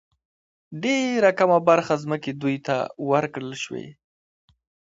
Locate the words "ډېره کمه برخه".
0.83-1.93